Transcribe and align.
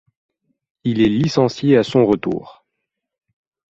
Il 0.83 0.99
est 0.99 1.09
licencié 1.09 1.77
à 1.77 1.83
son 1.83 2.07
retour. 2.07 2.65